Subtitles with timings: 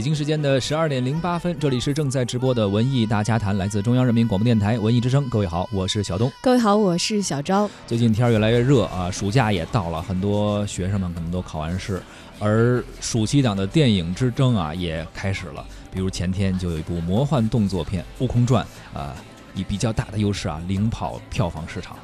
[0.00, 5.28] 北京时间的十二点零八分，这里是正在直播的文艺大家谈，来自中央人民广播电台文艺之声。
[5.28, 6.32] 各位好，我是小东。
[6.40, 7.68] 各位好，我是小昭。
[7.86, 12.02] 最近天越来越热啊，暑假也到了，很多学生们可能都考完试，
[12.38, 15.62] 而暑期档的电影之争啊也开始了。
[15.92, 18.66] 比如前天就有一部魔幻动作片《悟空传》，
[18.98, 19.14] 啊，
[19.54, 21.94] 以比较大的优势啊领跑票房市场。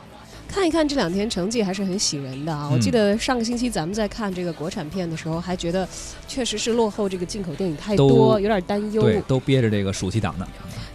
[0.48, 2.68] 看一看这两天成绩还是很喜人的啊！
[2.72, 5.86] 我记得上个星期咱们在看这个国产片的时候，还觉得
[6.26, 9.02] 确实是落后这个进口电影太多，有点担忧。
[9.02, 10.48] 对，都憋着这个暑期档呢。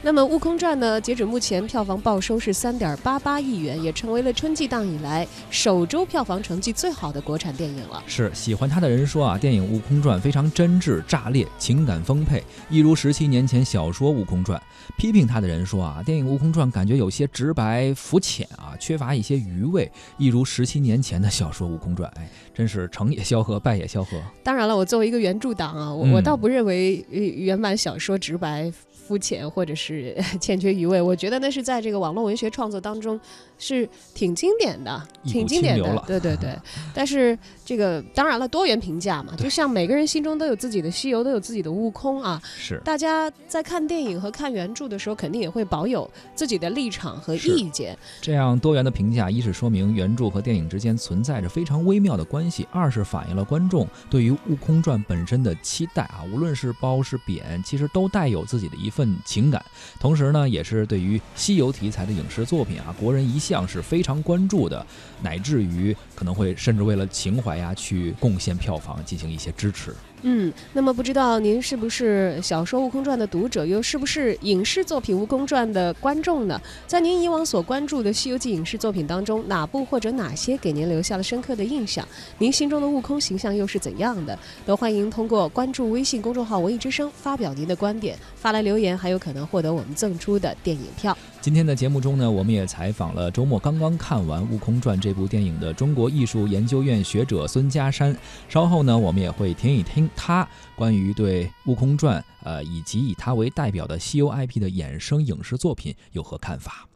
[0.03, 8.01] 那么《悟空传》呢，截止目前票房报收是三点八八亿元，也成为了春季档以来首周票房成绩最好的国产电影了。
[8.07, 14.59] 是喜欢他的人说啊，电影《悟空传》非常真挚、炸裂，情感丰沛，一如十七年前小说《悟空传》。
[14.97, 22.11] 批评他的人说啊，电影《悟空传》感觉有些直白、肤浅啊，缺乏一些余味，一如十七年前的小说《悟空传》。
[22.17, 24.19] 哎，真是成也萧何，败也萧何。
[24.43, 28.73] 当然了，我作为一个原著党啊，我我倒不认为原版小说直白。
[29.07, 33.19] 肤浅或者是 欠缺余味，我觉得那是在这个网络文学创作当中
[33.57, 36.03] 是挺经典的，挺经典的。
[36.07, 36.55] 对对对，
[36.93, 42.41] 但是这个当然了，多元评价嘛，就像每个人心中都有自己的西游，都有自己的悟空啊。
[42.43, 42.79] 是。
[42.83, 47.97] 大家在看电影和看原著的时候，肯定也会保有自己的立场和意见。
[48.21, 59.17] 这样多元的评价，一是说明原著和电影之间存在着非常微妙的关系；二是反映了观众对于《悟空传》本身的期待啊，无论是褒是贬，其实都带有自己的一份。
[59.23, 59.63] 情感，
[59.99, 64.85] 同时呢，也是对于西游题材的影视作品啊，国人一向是非常关注的，
[65.21, 69.95] 乃至于可能会甚至为了情怀呀，去贡献票房，进行一些支持。
[70.23, 76.61] 嗯，那么不知道您是不是小说《悟空传》的读者，又是不是影视作品《悟空传》的观众呢？
[76.85, 82.07] 在您以往所关注的《西游记》影视作品当中，哪部或者哪些给您留下了深刻的印象？
[82.37, 84.37] 您心中的悟空形象又是怎样的？
[84.65, 91.17] 都欢迎通过关注微信公众号“文艺之声”发表您的观点，发来留言，还有可能获得我们赠出的电影票。
[91.39, 98.15] 今天的节目中呢，我们也采访了周末刚刚看完《悟空传》这部电影的中国艺术研究院学者孙家山。
[98.47, 106.90] 稍后呢，我们也会听一听他关于对《悟空传》呃以及以他为代表的西游 IP 的衍生影视作品有何看法。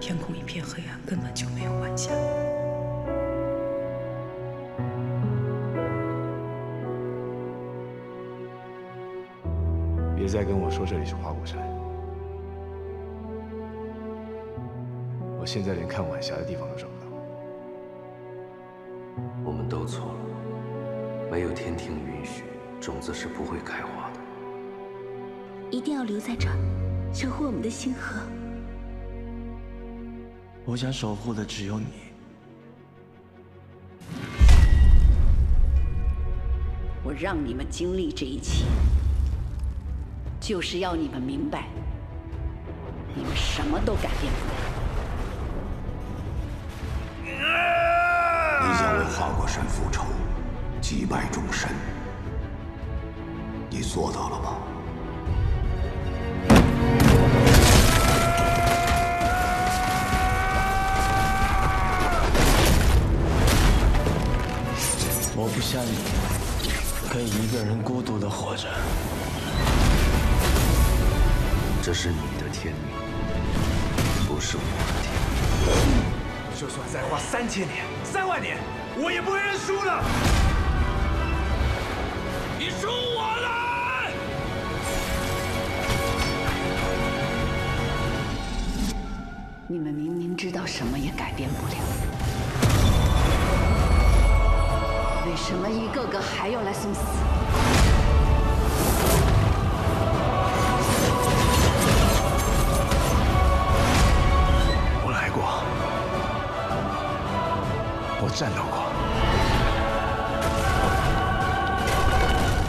[0.00, 2.10] 天空一片黑暗，根本就没有晚霞。
[10.16, 11.58] 别再跟我说这里是花果山，
[15.38, 17.06] 我现在连看晚霞的地方都找不到。
[19.44, 22.44] 我们都错了，没有天庭允许，
[22.80, 24.20] 种子是不会开花的。
[25.70, 26.56] 一定要留在这儿，
[27.12, 28.20] 守护我们的星河。
[30.64, 31.86] 我想守护的只有你。
[37.02, 38.66] 我让你们经历这一切，
[40.38, 41.66] 就是要你们明白，
[43.14, 44.54] 你们什么都改变不了。
[48.62, 50.04] 你想为花果山复仇，
[50.80, 51.70] 击败众神，
[53.70, 54.69] 你做到了吗？
[65.52, 65.90] 不像你，
[67.10, 68.68] 可以一个人孤独的活着。
[71.82, 72.82] 这是你的天命，
[74.28, 75.12] 不是我的天
[75.88, 76.02] 命。
[76.58, 78.58] 就算再花三千年、三万年，
[78.96, 80.02] 我也不会认输的。
[82.58, 83.48] 你输我了！
[89.66, 91.72] 你们明明知道什么也改变不了。
[95.42, 97.00] 什么一个个还要来送死？
[105.02, 105.64] 我来过，
[108.22, 108.78] 我战斗过，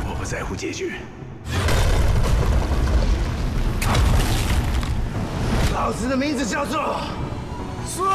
[0.09, 0.95] 我不在乎结局。
[5.73, 7.01] 老子的名字叫做
[7.85, 8.09] 孙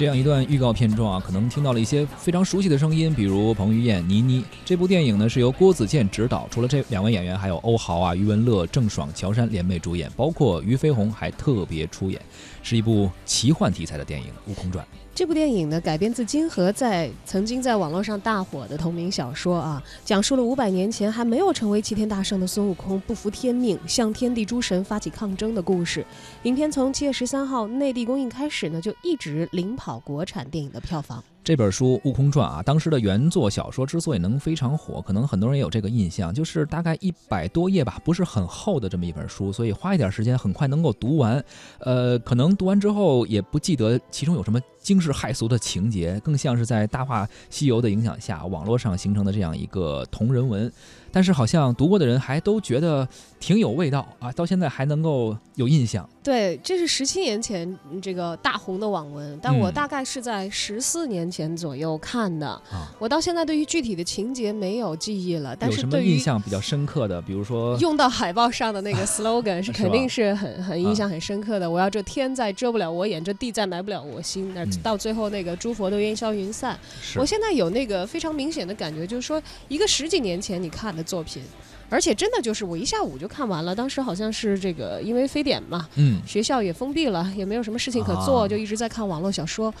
[0.00, 4.42] 这样一段预告片中啊，可能听到了一些非常熟悉的声音，比如彭于晏、倪妮。
[4.64, 12.18] 这部电影呢是由郭子健执导，除了这两位演员，还有欧豪啊、余文乐、郑爽、乔杉联袂主演，包括俞飞鸿还特别出演，
[12.62, 14.82] 是一部奇幻题材的电影《悟空传》。
[15.12, 26.06] 这部电影呢，改编自金河在曾经在网络上大火的同名小说啊，讲述了五百年前还没有成为齐天大圣的孙悟空不服天命，向天地诸神发起抗争的故事。
[26.44, 31.22] 影片从七月十三号内地公映开始呢，就一直领跑国产电影的票房。
[31.42, 41.42] 这本书《悟空传》啊，当时的原作小说之所以能非常火，可能很多人也有这个印象，就是大概一百多页吧，不是很厚的这么一本书，所以花一点时间很快能够读完。
[41.78, 50.70] 呃，可能读完之后也不记得其中有什么惊世骇俗的情节，更像是在《大话西游》的影响下，网络上形成的这样一个同人文。
[51.12, 53.06] 但是好像读过的人还都觉得
[53.38, 56.08] 挺有味道啊，到现在还能够有印象。
[56.22, 62.46] 对，这是十七年前这个大红的网文，但我大概是在十四年前左右看的。
[62.70, 65.56] 啊，我到现在对于具体的情节没有记忆了。
[65.56, 71.68] 但是对于印象比较深刻的，比如说用到海报上的那个 slogan 是肯定是很很印象很深刻的。
[71.68, 74.52] 我要这天再遮不了我眼，这地再埋不了我心。
[74.54, 76.78] 那到最后那个诸佛都烟消云散。
[77.16, 81.42] 我现在有那个非常明显的感觉，就是说一个十几年前你看的作品。
[81.90, 89.74] 而且真的就是我一下午就看完了，当时好像是这个因为非典嘛，嗯，学校也封闭了，也没有什么事情可做，就一直在看网络小说。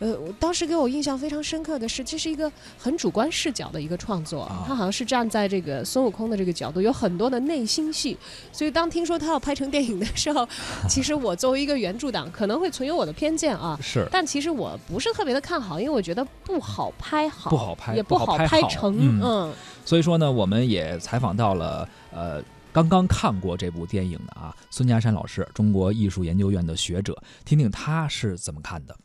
[0.00, 8.18] 呃，当时给我印象非常深刻的是，这是一个很主观视角的一个创作，他好像是站在这个孙悟空的这个角度，有很多的内心戏。
[8.50, 10.46] 所以当听说他要拍成电影的时候，
[10.88, 13.78] 其实我作为一个原著党，可能会存有我的偏见啊。
[13.80, 14.04] 是。
[14.10, 19.20] 但其实我不是特别的看好，因为我觉得不好拍好，不好拍，也不好拍成。
[19.22, 19.52] 嗯。
[19.84, 22.42] 所以说呢，我们也采访到了呃
[22.72, 28.96] 刚刚看过这部电影的啊孙家山老师，中国艺术研究院的学者，听听他是怎么看的。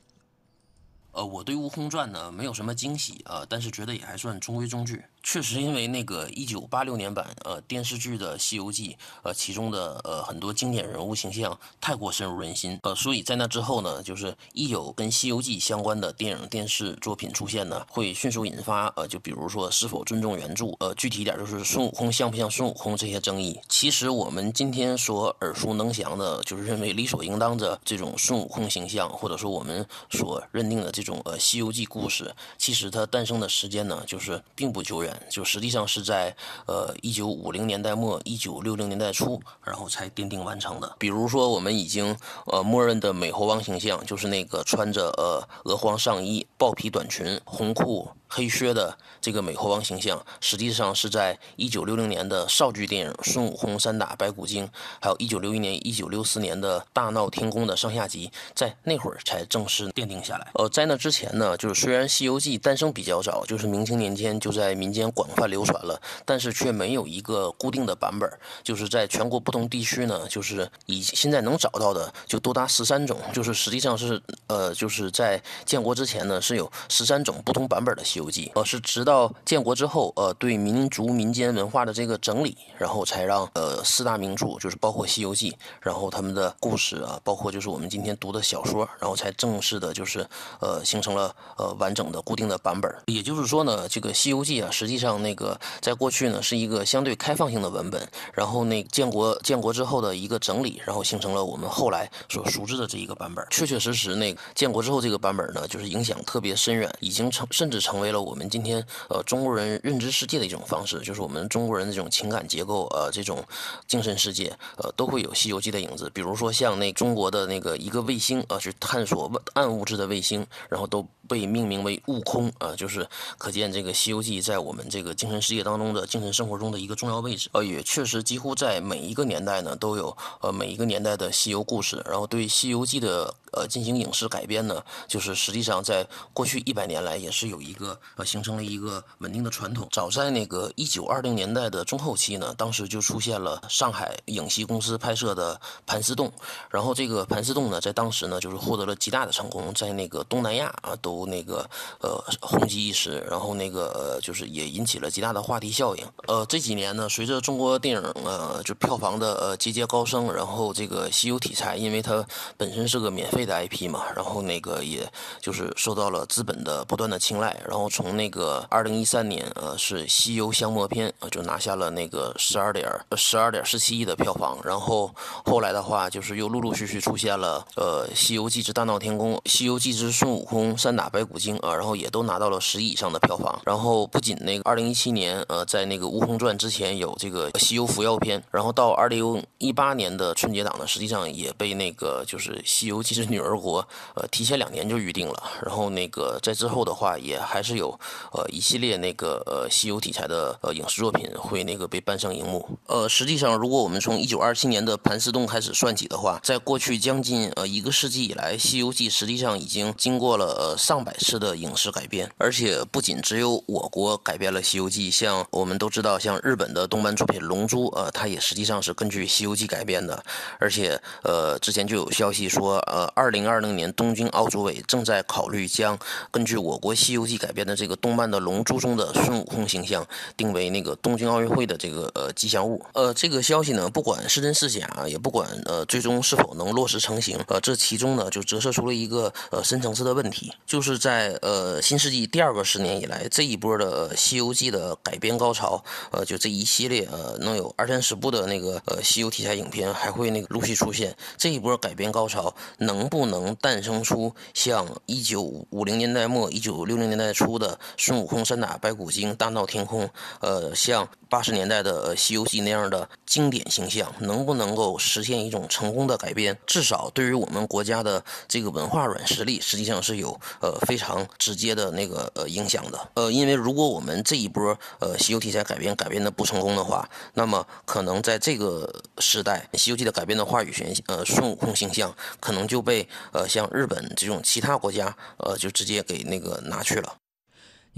[1.12, 5.04] 呃，我对《悟空传》呢没有什么惊喜啊，但是觉得也还算中规中矩。
[5.22, 23.60] 确实，因为那个一九八六年版呃电视剧的《西游记》，呃其中的呃很多经典人物形象太过深入人心，呃所以在那之后呢，就是一有跟《西游记》相关的电影电视作品出现呢，会迅速引发呃就比如说是否尊重原著，呃具体一点就是孙悟空像不像孙悟空这些争议。
[23.68, 35.09] 其实我们今天所耳熟能详的，就是认为理所应当的这种孙悟空形象，或者说我们所认定的这种呃《西游记》故事，其实它诞生的时间呢，就是并不久远。
[35.30, 36.36] 就实际上是在
[36.66, 40.96] 呃一九五零年代末一九六零年代初，然后才奠定完成的。
[41.00, 48.10] 比如说，我们已经呃默认的美猴王形象，就是那个穿着呃鹅黄上衣、豹皮短裙、红裤。
[48.32, 54.68] 黑靴的这个美猴王形象，实际上是在一九六零年的少剧电影《孙悟空三打白骨精》，
[55.02, 60.48] 还有一九六一年、一九六四年的大闹天宫的上下集，在那会儿才正式奠定下来。
[60.54, 68.32] 呃，在那之前呢，就是虽然《西游记》诞生比较早，就是明清年间就在民间广泛流传了，但是却没有一个固定的版本。
[68.64, 78.19] 就是在全国不同地区呢，就是以现在能找到的就多达十三种，就是实际上是呃，就是在建国之前呢，是有十三种不同版本的西。
[78.19, 90.28] 《西游记》呃是直到建国之后，呃对民族民间文化的这个整理，然后才让呃四大名著，就是包括《西游记》，然后他们的故事啊，包括就是我们今天读的小说，然后才正式的就是
[90.60, 92.94] 呃形成了呃完整的固定的版本。
[93.06, 103.46] 也就是说呢，这个《西游记》啊，实际上那个在过去呢是一个相对开放性的文本，然后那建国建国之后的一个整理，然后形成了我们后来所熟知的这一个版本。
[103.50, 108.09] 确确实实，那个建国之后这个版本呢，就是影响特别深远，已经成甚至成为。
[108.10, 113.46] 为了我们今天呃中国人认知世界的一种方式，就是我们中国人这种情感结构呃这种
[113.86, 116.10] 精神世界呃都会有《西游记》的影子。
[116.12, 127.48] 比如说像那中国的那个一个卫星啊，去探索暗物质的卫星，然后都被命名为悟空啊，就是可见这个《西游记》在我们这个精神世界当中的精神生活中的一个重要位置。
[127.54, 137.99] 呃，也确实几乎在每一个年代呢都有呃每一个年代的西游故事，然后对《西游记》的呃进行影视改编呢，就是实际上在过去一百年来也是有一个。
[138.16, 139.88] 呃，形成了一个稳定的传统。
[139.92, 146.28] 早在那个一九二零年代的中后期呢，当时就出现了上海影戏公司拍摄的《盘丝洞》，
[146.70, 151.68] 然后这个《盘丝洞》呢，在当时呢，就是获得了极大的成功，在那个东南亚啊，都那个
[152.02, 156.06] 呃红极一时，然后那个就是也引起了极大的话题效应。
[156.28, 162.26] 呃，这几年呢，随着中国电影呃就票房的呃节节高升，然后这个西游题材，因为它
[162.56, 175.14] 本身是个免费的 IP 嘛，然后那个也就是受到了资本的不断的青睐，然后从那个二零一三年呃是《西游降魔篇》呃就拿下了那个十二点十二点十七亿的票房，然后
[175.46, 193.82] 后来的话就是又陆陆续续出现了呃《西游记之大闹天宫》《西游记之孙悟空三打白骨精》啊，然后也都拿到了十亿以上的票房，然后不仅那个二零一七年呃在那个《悟空传》之前有这个《西游伏妖篇》，然后到二零一八年的春节档呢，实际上也被那个就是《西游记之女儿国》
[194.16, 198.00] 呃提前两年就预定了，然后那个在之后的话也还是有
[198.32, 202.78] 呃一系列那个呃西游题材的呃影视作品会那个被搬上荧幕。
[202.86, 220.22] 呃，实际上如果我们从一九二七年的盘丝洞开始算起的话，在过去将近呃一个世纪以来，《西游记》实际上已经经过了呃上百次的影视改编，而且不仅只有我国改编了《西游记》，像我们都知道，像日本的动漫作品《龙珠》呃，它也实际上是根据《西游记》改编的，
[220.60, 225.98] 而且呃之前就有消息说，呃，二零二零年东京奥组委正在考虑将
[226.32, 232.84] 根据我国《西游记》改编的这个动漫的《龙珠》中的孙悟空形象定为那个东京奥运会的这个呃吉祥物。
[232.94, 260.08] 呃，这个消息呢，不管是真是假啊，也不管呃最终是否能落实成型，呃，这其中呢就折射出了一个呃深层次的问题，就是在呃新世纪第二个十年以来，这一波的《西游记》的改编高潮，呃，就这一系列呃能有二三十部的那个呃西游题材影片还会那个陆续出现，这一波改编高潮能不能诞生出像一九五零年代末、一九六零年代初出的孙悟空三打白骨精大闹天宫，
[260.40, 266.56] 呃，像八十年代的《西游记》那样的经典形象，能不能够实现一种成功的改编？
[266.68, 273.10] 至少对于我们国家的这个文化软实力，实际上是有呃非常直接的那个呃影响的。
[273.16, 287.16] 呃，因为如果我们这一波呃西游题材改编改编的不成功的话，那么可能在这个时代，《西游记》的改编的话语权，呃，孙悟空形象可能就被呃像日本这种其他国家呃就直接给那个拿去了。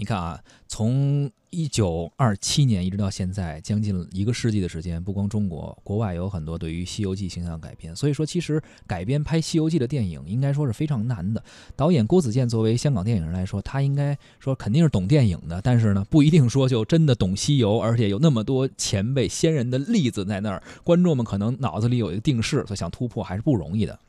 [0.01, 7.95] 你看啊，从一九二七年一直到现在，将近一个世纪的时间，不光中国，国外有很多对于《西游记》形象改编。
[7.95, 11.43] 所以说，其实改编拍《西游记》的电影，应该说是非常难的。
[11.75, 23.99] 导演郭子健作为香港电影人来说，他应该说肯定是懂电影的，但是呢，不一定说就真的懂西游，而且有那么多前辈先人的例子在那儿，观众们可能脑子里有一个定式，所以想突破还是不容易的。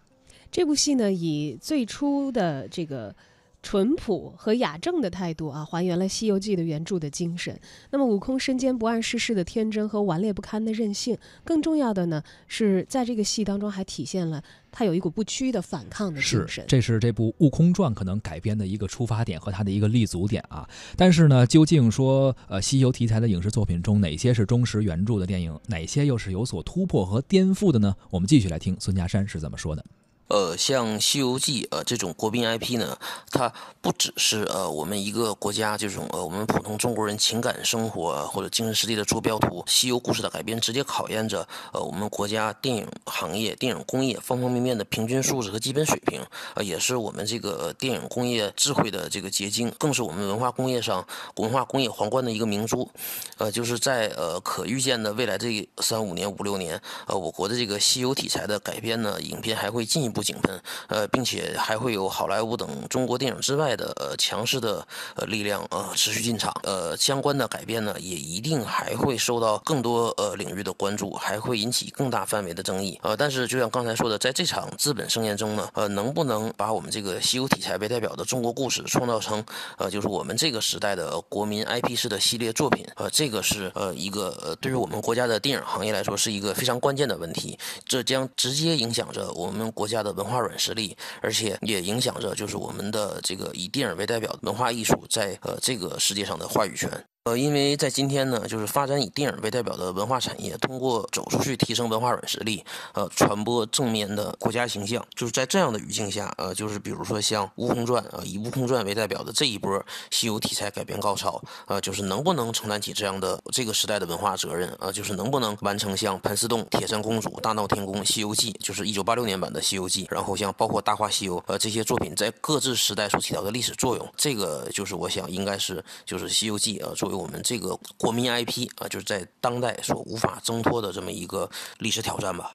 [0.50, 3.14] 这部戏呢，以最初的这个。
[3.62, 7.58] 淳朴和雅正的态度啊，还原了《西游记》的原著的精神。
[7.90, 14.42] 那么，悟空身兼不谙世事的天真和顽劣不堪的任性，更重要的呢，是在这个戏当中还体现了
[14.72, 16.64] 他有一股不屈的反抗的精神。
[16.66, 20.68] 这是这部《悟空传》可能改编的一个出发点和他的一个立足点啊。
[20.96, 27.94] 但是呢，究竟说呃西游题材的影视作品中哪些是忠实原著的电影，哪些又是有所突破和颠覆的呢？
[28.10, 29.84] 我们继续来听孙家山是怎么说的。
[30.32, 32.98] 呃，像《西游记》呃这种国宾 IP 呢，
[33.30, 39.62] 它不只是呃我们一个国家这种呃我们普通中国人情感生活或者精神实力的坐标图。
[39.66, 46.18] 西游故事的改编直接考验着呃我们国家电影行业、电影工业方方面面的平均素质和基本水平，
[46.54, 52.90] 呃也是我们这个电影工业智慧的这个结晶，更是我们文化工业上文化工业皇冠的一个明珠。
[53.36, 60.21] 呃，就是在呃可预见的未来这三五年、五六年，呃我国的这个西游题材的改编呢，影片还会进一步。
[60.22, 64.86] 井喷，呃，并且还会有好莱坞等中国电影之外的呃强势的
[65.16, 79.44] 呃力量呃持续进场，呃，相关的改变呢也一定还会受到更多呃领域的关注，还会引起更大范围的争议，呃，但是就像刚才说的，在这场资本盛宴中呢，呃，能不能把我们这个西游题材为代表的中国故事创造成
[79.78, 90.11] 呃就是我们这个时代的国民 IP 式的系列作品，呃，这个是呃一个呃对于我们国家的电影行业来说是一个非常关键的问题，这将直接影响着我们国家的。
[90.12, 96.88] 文化软实力，而且也影响着就是我们的这个以电影为代表的文化艺术在呃这个世界上的话语权。
[97.24, 102.64] 呃，因为在今天呢，就是发展以电影为代表的文化产业，通过走出去提升文化软实力，
[102.94, 105.06] 呃，传播正面的国家形象。
[105.14, 114.76] 就是在这样的语境下，呃，就是比如说像《悟空传》啊，以《悟空传》为代表的这一波西游题材改编高潮，呃，就是能不能承担起这样的这个时代的文化责任？
[114.80, 127.78] 呃，就是能不能完成像《盘丝洞》《铁扇公主》《大闹天宫》《西游记》，就是一九八六年版的《西游记》，然后像包括《大话西游》呃这些作品在各自时代所起到的历史作用，这个就是我想应该是就是《西游记》呃作我们这个。
[127.96, 132.52] 国民 IP 啊，就是在当代所无法挣脱的这么一个历史挑战吧。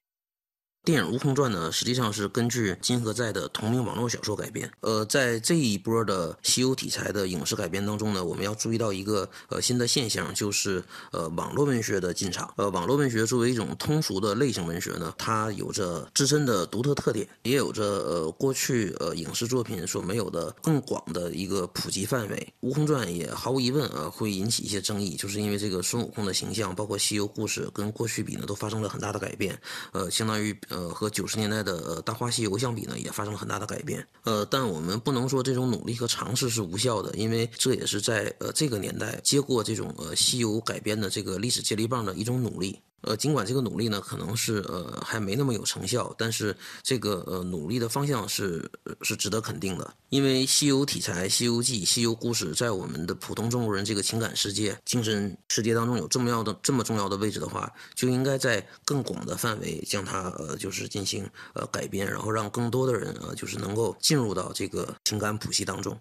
[0.88, 4.72] 电影《悟空传》呢，实际上是根据金河在的同名网络小说改编。
[4.80, 12.54] 呃，在这一波的西游题材的影视改编当中呢，我们要注意到一个呃新的现象，就是呃网络文学的进场。
[12.56, 22.36] 呃，网络文学作为一种通俗的类型文学呢，它有着自身的独特特点，也有着呃过去呃影视作品所没有的更广的一个普及范围。
[22.66, 29.60] 《悟空传》也毫无疑问啊会引起一些争议，就是因为这个孙悟空的形象，包括西游故事跟过去比呢，都发生了很大的改变。
[29.92, 34.06] 呃，相当于呃呃和九十年代的《大话西游》相比呢，也发生了很大的改变。
[34.22, 42.80] 呃，但我们不能说这种努力和尝试是无效的，因为这也是在呃这个年代接过这种呃西游改编的这个历史接力棒的一种努力。
[43.02, 48.70] 呃，尽管这个努力呢可能是呃还没那么有成效，但是这个呃努力的方向是
[49.02, 49.94] 是值得肯定的。
[50.08, 65.98] 因为西游题材、西游记、西游故事在我们的普通中国人这个情感世界、精神世界当中有这么要的这么重要的位置的话，就应该在更广的范围将它呃就是进行呃改编，然后让更多的人呃就是能够进入到这个情感谱系当中。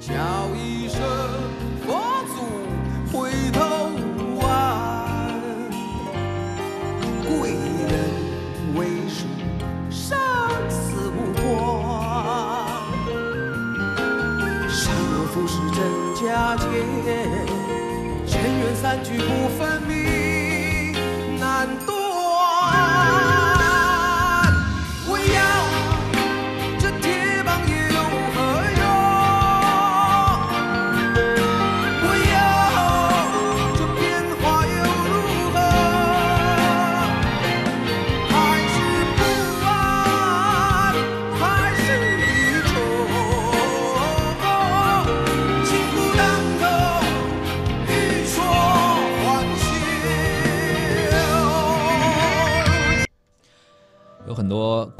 [0.00, 0.81] 叫一
[18.82, 20.11] 散聚不分明，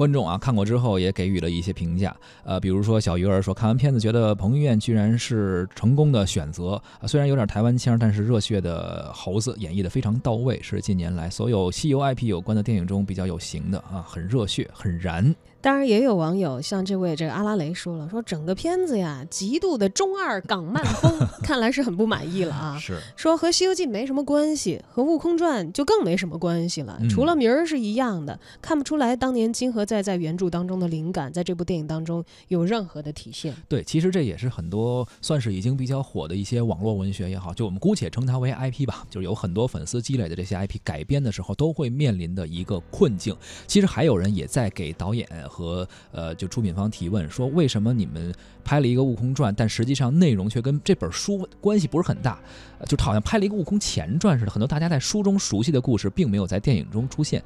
[0.02, 2.12] 观众啊，看过之后也给予了一些评价，
[2.42, 15.32] 呃，比如说小鱼儿说，看完片子觉得彭于晏居然是成功的选择，虽然有点台湾腔，但是热血的猴子演绎的非常到位，是近年来所有西游 IP 有关的电影中比较有型的啊，很热血，很燃。
[15.62, 22.76] 当然也有网友像这位这个阿拉蕾说了，说整个片子呀极度的中二港漫风， 看来是很不满意了啊。
[22.78, 33.54] 是说和《西游记》没什么关系，和《悟空传》就更没什么关系了，除了名儿是一样的，看不出来当年金河在在原著当中的灵感，在这部电影当中有任何的体现。
[33.68, 43.36] 对，其实这也是很多算是已经比较火的一些网络文学也好，就我们姑且称它为 IP 吧，就是有很多粉丝积累的这些 IP 改编的时候都会面临的一个困境。
[43.68, 46.34] 其实还有人也在给导演和呃。
[46.34, 48.34] 就出品方提问说：“为什么你们
[48.64, 52.40] 拍了一个《悟空传》，但实际上内容却跟这本书关系不是很大？
[52.88, 57.42] 就好像拍了一个《悟空前传》似的，很多大家在书中熟悉的故事，并没有在电影中出现。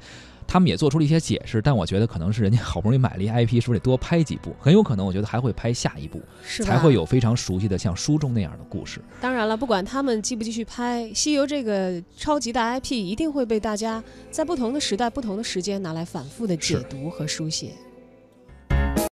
[0.47, 4.55] 他们也做出了一些解释，但我觉得可能是人家好不容易买了一 IP，是不是得多拍几部？
[4.61, 6.21] 很有可能，我觉得还会拍下一部，
[6.63, 9.01] 才会有非常熟悉的像书中那样的故事。
[9.19, 17.73] 当然了，不管他们继不继续拍《西游》这个超级大 IP，一定会被大家在不同的时代、不同的时间拿来反复的解读和书写。